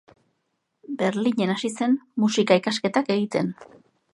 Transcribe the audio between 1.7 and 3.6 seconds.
zen musika-ikasketak egiten.